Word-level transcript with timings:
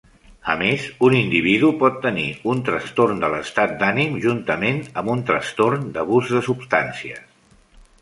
A 0.51 0.53
més, 0.59 0.85
un 1.07 1.17
individu 1.17 1.69
pot 1.83 1.99
tenir 2.05 2.25
un 2.55 2.63
trastorn 2.71 3.21
de 3.25 3.31
l'estat 3.35 3.77
d'ànim 3.83 4.19
juntament 4.27 4.83
amb 5.03 5.15
un 5.17 5.25
trastorn 5.31 5.89
d'abús 5.99 6.37
de 6.37 6.47
substàncies. 6.53 7.27